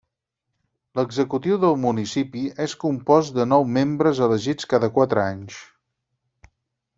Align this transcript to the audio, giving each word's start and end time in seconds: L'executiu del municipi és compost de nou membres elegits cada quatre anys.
L'executiu 0.99 1.59
del 1.63 1.77
municipi 1.83 2.41
és 2.65 2.73
compost 2.85 3.37
de 3.41 3.45
nou 3.51 3.67
membres 3.77 4.23
elegits 4.29 4.71
cada 4.73 4.91
quatre 4.97 5.23
anys. 5.27 5.61